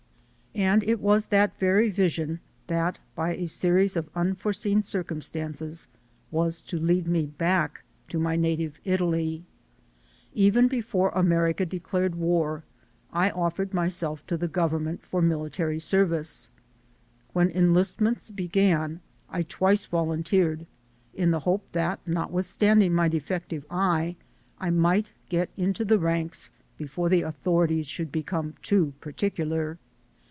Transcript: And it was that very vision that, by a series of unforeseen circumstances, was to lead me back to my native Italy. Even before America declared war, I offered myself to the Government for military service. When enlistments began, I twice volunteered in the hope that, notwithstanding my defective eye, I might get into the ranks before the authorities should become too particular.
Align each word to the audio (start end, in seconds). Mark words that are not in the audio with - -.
And 0.53 0.83
it 0.83 0.99
was 0.99 1.27
that 1.27 1.57
very 1.59 1.89
vision 1.89 2.41
that, 2.67 2.99
by 3.15 3.35
a 3.37 3.45
series 3.47 3.95
of 3.95 4.09
unforeseen 4.13 4.83
circumstances, 4.83 5.87
was 6.29 6.61
to 6.63 6.77
lead 6.77 7.07
me 7.07 7.25
back 7.25 7.83
to 8.09 8.19
my 8.19 8.35
native 8.35 8.81
Italy. 8.83 9.45
Even 10.33 10.67
before 10.67 11.07
America 11.11 11.65
declared 11.65 12.15
war, 12.15 12.65
I 13.13 13.29
offered 13.29 13.73
myself 13.73 14.27
to 14.27 14.35
the 14.35 14.49
Government 14.49 15.01
for 15.05 15.21
military 15.21 15.79
service. 15.79 16.49
When 17.31 17.49
enlistments 17.49 18.29
began, 18.29 18.99
I 19.29 19.43
twice 19.43 19.85
volunteered 19.85 20.67
in 21.13 21.31
the 21.31 21.39
hope 21.39 21.63
that, 21.71 22.01
notwithstanding 22.05 22.93
my 22.93 23.07
defective 23.07 23.65
eye, 23.69 24.17
I 24.59 24.69
might 24.69 25.13
get 25.29 25.49
into 25.55 25.85
the 25.85 25.97
ranks 25.97 26.51
before 26.77 27.07
the 27.07 27.21
authorities 27.21 27.87
should 27.87 28.11
become 28.11 28.55
too 28.61 28.91
particular. 28.99 29.77